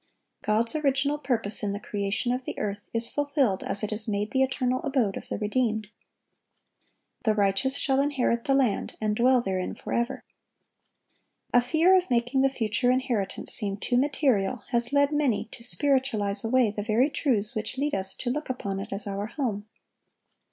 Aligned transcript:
(1177) 0.45 0.49
God's 0.49 0.75
original 1.13 1.19
purpose 1.19 1.61
in 1.61 1.73
the 1.73 1.79
creation 1.79 2.31
of 2.31 2.43
the 2.45 2.57
earth 2.57 2.89
is 2.91 3.07
fulfilled 3.07 3.61
as 3.61 3.83
it 3.83 3.91
is 3.93 4.07
made 4.07 4.31
the 4.31 4.41
eternal 4.41 4.81
abode 4.81 5.15
of 5.15 5.29
the 5.29 5.37
redeemed. 5.37 5.89
"The 7.23 7.35
righteous 7.35 7.77
shall 7.77 7.99
inherit 8.01 8.45
the 8.45 8.55
land, 8.55 8.97
and 8.99 9.15
dwell 9.15 9.41
therein 9.41 9.75
forever."(1178) 9.75 10.25
A 11.53 11.61
fear 11.61 11.95
of 11.95 12.09
making 12.09 12.41
the 12.41 12.49
future 12.49 12.89
inheritance 12.89 13.53
seem 13.53 13.77
too 13.77 13.95
material 13.95 14.63
has 14.69 14.91
led 14.91 15.11
many 15.11 15.45
to 15.51 15.61
spiritualize 15.63 16.43
away 16.43 16.71
the 16.71 16.81
very 16.81 17.11
truths 17.11 17.53
which 17.53 17.77
lead 17.77 17.93
us 17.93 18.15
to 18.15 18.31
look 18.31 18.49
upon 18.49 18.79
it 18.79 18.91
as 18.91 19.05
our 19.05 19.27
home. 19.27 19.67